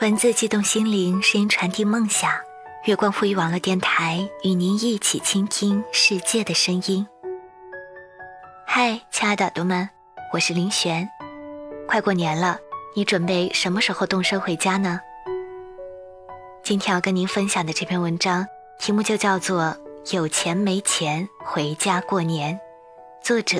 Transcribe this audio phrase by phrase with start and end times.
[0.00, 2.32] 文字激动心灵，声音传递梦想。
[2.86, 7.06] 月光赋予网络电台与您一起倾听世界的声音。
[8.66, 9.90] 嗨，亲爱的耳朵们，
[10.32, 11.06] 我是林璇。
[11.86, 12.58] 快过年了，
[12.96, 14.98] 你准备什么时候动身回家呢？
[16.62, 18.46] 今天要跟您分享的这篇文章，
[18.78, 19.76] 题目就叫做
[20.16, 22.54] 《有钱没钱回家过年》，
[23.22, 23.58] 作者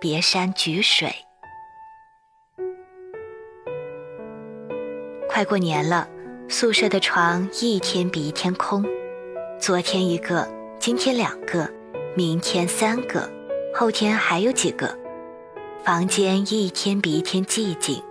[0.00, 1.12] 别山举水。
[5.32, 6.06] 快过年了，
[6.46, 8.84] 宿舍的床一天比一天空。
[9.58, 10.46] 昨天一个，
[10.78, 11.66] 今天两个，
[12.14, 13.26] 明天三个，
[13.74, 14.94] 后天还有几个。
[15.82, 18.02] 房间一天比一天寂静。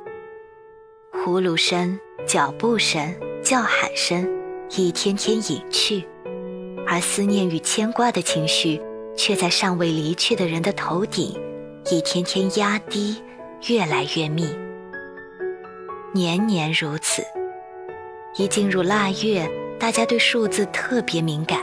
[1.11, 4.27] 呼噜声、脚步声、叫喊声，
[4.71, 6.03] 一天天隐去，
[6.87, 8.81] 而思念与牵挂的情绪，
[9.15, 11.39] 却在尚未离去的人的头顶，
[11.91, 13.21] 一天天压低，
[13.67, 14.49] 越来越密。
[16.13, 17.25] 年年如此，
[18.35, 21.57] 一进入腊月，大家对数字特别敏感。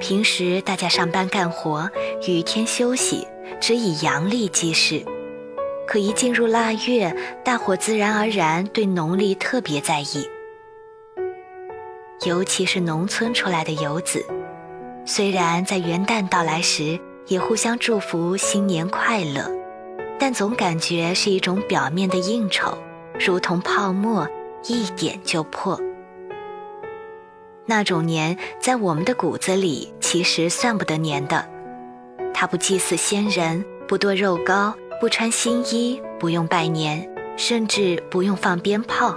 [0.00, 1.88] 平时大家上班干活，
[2.26, 3.24] 雨天休息，
[3.60, 5.00] 只以阳历记事。
[5.86, 10.28] 可一进入腊月，大伙自然而然对农历特别在意。
[12.26, 14.26] 尤其是农村出来的游子，
[15.06, 19.48] 虽然在元旦到来时也互相祝福新年快乐，
[20.18, 22.76] 但总感觉是一种表面的应酬。
[23.18, 24.28] 如同泡沫，
[24.64, 25.80] 一点就破。
[27.66, 31.48] 那种年，在我们的骨子里，其实算不得年的。
[32.34, 39.16] 他不祭祀先人，不剁肉糕，不穿新衣，不用拜年，甚至不用放鞭炮。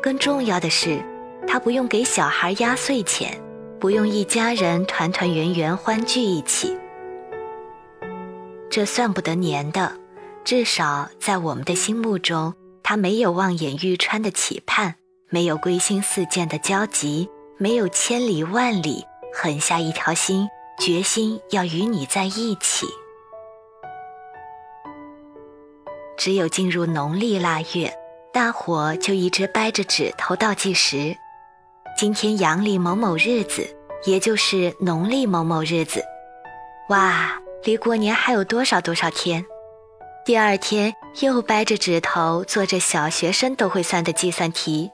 [0.00, 1.02] 更重要的是，
[1.48, 3.40] 他不用给小孩压岁钱，
[3.80, 6.76] 不用一家人团团圆圆欢聚一起。
[8.70, 9.92] 这算不得年的，
[10.44, 12.54] 至少在我们的心目中。
[12.82, 14.94] 他没有望眼欲穿的期盼，
[15.28, 17.28] 没有归心似箭的焦急，
[17.58, 20.48] 没有千里万里狠下一条心，
[20.78, 22.86] 决心要与你在一起。
[26.16, 27.92] 只有进入农历腊月，
[28.32, 31.16] 大伙就一直掰着指头倒计时。
[31.98, 33.66] 今天阳历某某日子，
[34.04, 36.02] 也就是农历某某日子，
[36.88, 39.44] 哇，离过年还有多少多少天？
[40.24, 44.88] 第二天又掰着指头做着小学生都会算的计算题，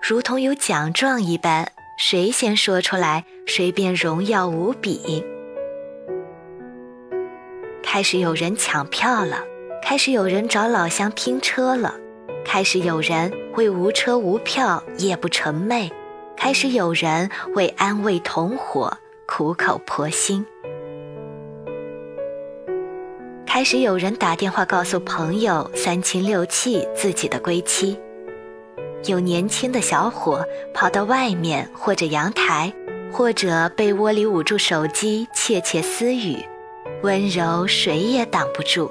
[0.00, 1.66] 如同有奖状一般，
[1.98, 5.24] 谁先说出来，谁便荣耀无比。
[7.82, 9.42] 开始有人抢票了，
[9.82, 11.96] 开始有人找老乡拼车了，
[12.44, 15.90] 开始有人为无车无票夜不成寐，
[16.36, 20.46] 开始有人为安慰同伙苦口婆心。
[23.60, 28.00] 开始有人打电话告诉朋友三亲六戚自己的归期，
[29.04, 32.72] 有年轻的小伙跑到外面或者阳台，
[33.12, 36.42] 或者被窝里捂住手机窃窃私语，
[37.02, 38.90] 温柔谁也挡不住。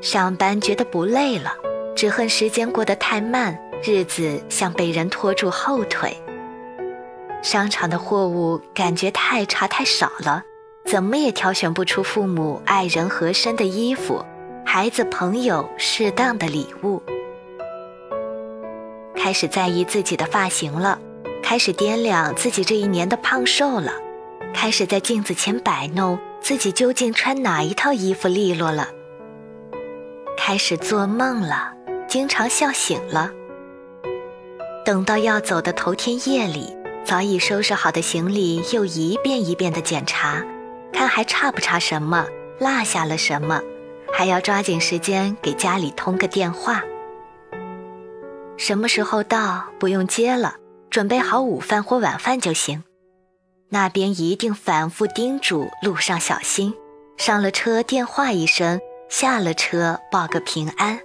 [0.00, 1.52] 上班觉得不累了，
[1.94, 6.12] 只恨时间过得太慢，日子像被人拖住后腿。
[7.40, 10.42] 商场的货物感觉太差太少了。
[10.86, 14.24] 怎么也挑选不出父母爱人合身的衣服，
[14.64, 17.02] 孩子朋友适当的礼物。
[19.16, 20.96] 开始在意自己的发型了，
[21.42, 23.90] 开始掂量自己这一年的胖瘦了，
[24.54, 28.88] 开始在镜子前摆弄自己究竟穿哪一套衣服利落了。
[30.38, 31.72] 开始做梦了，
[32.06, 33.32] 经常笑醒了。
[34.84, 40.44] 等到要走的头天夜里，早已收拾好的行李又一遍一遍的检查。
[40.96, 42.26] 看还差不差什么，
[42.58, 43.60] 落下了什么，
[44.14, 46.82] 还要抓紧时间给家里通个电话。
[48.56, 50.54] 什么时候到不用接了，
[50.88, 52.82] 准备好午饭或晚饭就行。
[53.68, 56.74] 那边一定反复叮嘱路上小心。
[57.18, 60.98] 上了车电话一声，下了车报个平安。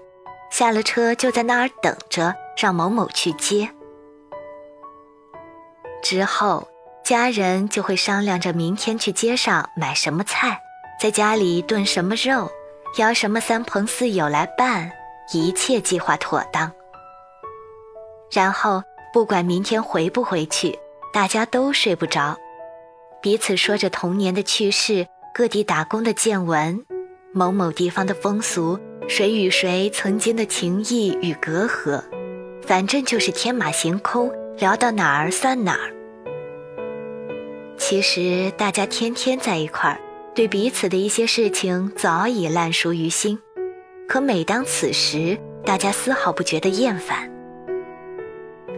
[0.50, 3.70] 下了车就在那儿等着，让某某去接。
[6.02, 6.71] 之后。
[7.04, 10.62] 家人就会商量着明天去街上买什么菜，
[11.00, 12.50] 在家里炖什么肉，
[12.98, 14.92] 邀什么三朋四友来办，
[15.34, 16.72] 一切计划妥当。
[18.32, 20.78] 然后不管明天回不回去，
[21.12, 22.38] 大家都睡不着，
[23.22, 26.86] 彼此说着童年的趣事，各地打工的见闻，
[27.34, 32.02] 某某地方的风俗，谁与谁曾经的情谊与隔阂，
[32.66, 36.01] 反正就是天马行空，聊到哪儿算哪儿。
[37.92, 40.00] 其实大家天天在一块儿，
[40.34, 43.38] 对彼此的一些事情早已烂熟于心。
[44.08, 47.30] 可每当此时，大家丝毫不觉得厌烦。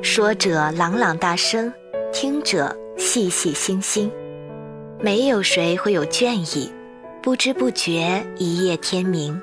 [0.02, 1.72] 说者朗朗大声，
[2.12, 4.12] 听者细细心心。
[5.00, 6.74] 没有谁会有倦意，
[7.22, 9.40] 不知不觉一夜天明。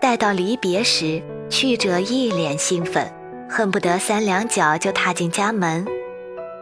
[0.00, 3.06] 待到离别时，去者一脸兴奋，
[3.46, 5.84] 恨不得三两脚就踏进家门；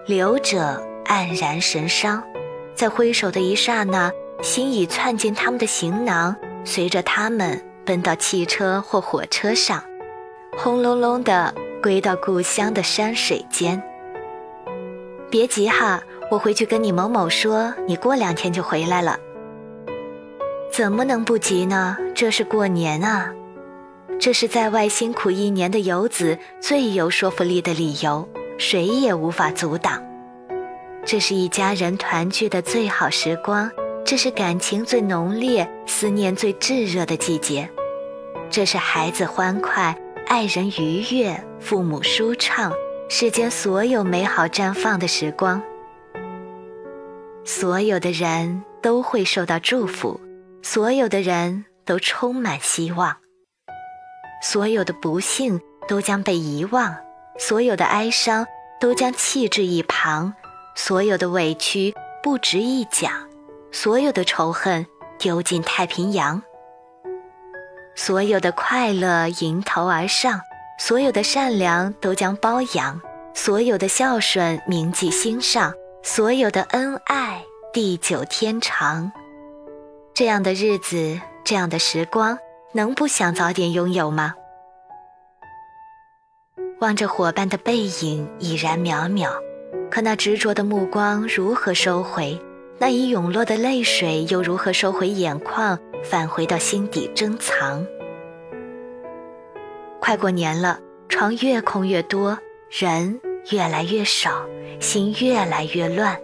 [0.05, 2.23] 留者黯然神伤，
[2.75, 4.11] 在挥手的一刹那，
[4.41, 9.85] 心已窜进他们的行囊，随着他们奔到汽车或火车上，
[10.57, 13.83] 轰隆隆地归到故乡的山水间。
[15.31, 16.03] 别急哈。
[16.31, 19.19] 我回去跟你某某说，你过两天就回来了。
[20.73, 21.95] 怎么能不急呢？
[22.15, 23.31] 这是过年啊，
[24.19, 28.27] 这是在外辛苦一年的游子最有说服力的理由，
[28.57, 30.03] 谁也无法阻挡。
[31.05, 33.71] 这是一家人团聚的最好时光，
[34.05, 37.69] 这是感情最浓烈、思念最炙热的季节，
[38.49, 39.97] 这是孩子欢快、
[40.29, 42.73] 爱人愉悦、父母舒畅，
[43.09, 45.61] 世间所有美好绽放的时光。
[47.45, 50.21] 所有的人都会受到祝福，
[50.63, 53.17] 所有的人都充满希望，
[54.41, 56.95] 所有的不幸都将被遗忘，
[57.39, 58.47] 所有的哀伤
[58.81, 60.33] 都将弃置一旁，
[60.75, 63.13] 所有的委屈不值一讲，
[63.71, 64.87] 所有的仇恨
[65.19, 66.43] 丢进太平洋，
[67.95, 70.41] 所有的快乐迎头而上，
[70.79, 73.01] 所有的善良都将包养，
[73.35, 75.73] 所有的孝顺铭记心上。
[76.05, 79.13] 所有的恩爱地久天长，
[80.13, 82.37] 这样的日子，这样的时光，
[82.73, 84.35] 能不想早点拥有吗？
[86.81, 89.31] 望着伙伴的背影已然渺渺，
[89.93, 92.41] 可那执着的目光如何收回？
[92.79, 97.87] 那已涌落的泪水又如何收回眼眶，返回到心底珍藏？
[100.01, 100.81] 快过年了，
[101.11, 102.39] 床越空越多，
[102.71, 103.21] 人。
[103.51, 104.47] 越来越少，
[104.79, 106.17] 心越来越乱。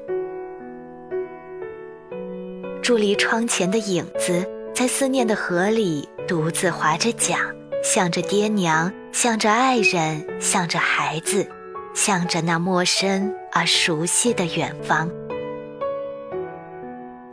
[2.81, 7.41] 伫立窗前的影子，在思念的河里独自划着桨，
[7.82, 11.44] 向着爹娘，向着爱人，向着孩子，
[11.93, 15.11] 向着那陌生而熟悉的远方。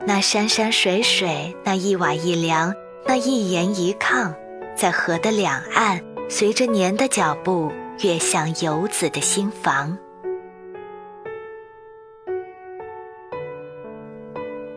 [0.05, 2.73] 那山山水水，那一瓦一梁，
[3.05, 4.33] 那一岩一抗，
[4.75, 7.71] 在河的两岸，随着年的脚步。
[8.03, 9.97] 越向游子的心房。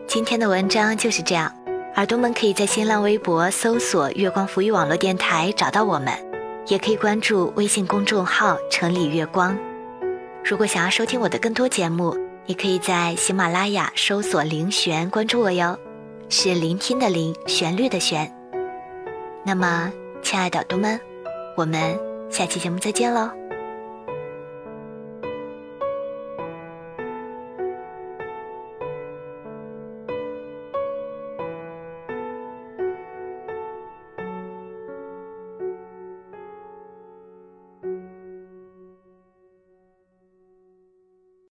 [0.07, 1.53] 今天的文章就是这样，
[1.97, 6.13] 耳朵们可以在新浪微博搜索“月光浮语网络电台”找到我们，
[6.67, 9.59] 也可以关注微信公众号“城里月光”。
[10.49, 12.17] 如果想要收听我的更多节目，
[12.47, 15.77] 你可以在喜马拉雅搜索“林璇”关注我哟，
[16.27, 18.27] 是聆听的聆，旋律的旋。
[19.45, 19.93] 那么，
[20.23, 20.99] 亲爱的耳朵们，
[21.55, 21.95] 我们。
[22.31, 23.29] 下期节目再见喽。